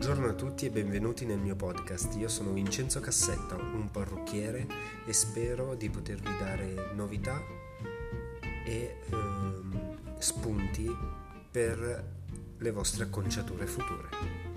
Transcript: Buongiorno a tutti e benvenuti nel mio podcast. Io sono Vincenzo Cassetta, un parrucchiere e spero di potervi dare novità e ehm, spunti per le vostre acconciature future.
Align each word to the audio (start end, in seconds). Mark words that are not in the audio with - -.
Buongiorno 0.00 0.30
a 0.30 0.34
tutti 0.34 0.64
e 0.64 0.70
benvenuti 0.70 1.26
nel 1.26 1.36
mio 1.36 1.56
podcast. 1.56 2.16
Io 2.16 2.28
sono 2.28 2.52
Vincenzo 2.52 3.00
Cassetta, 3.00 3.56
un 3.56 3.90
parrucchiere 3.90 4.66
e 5.04 5.12
spero 5.12 5.74
di 5.74 5.90
potervi 5.90 6.38
dare 6.38 6.94
novità 6.94 7.38
e 8.64 8.96
ehm, 9.10 10.16
spunti 10.16 10.90
per 11.50 12.04
le 12.56 12.70
vostre 12.70 13.04
acconciature 13.04 13.66
future. 13.66 14.49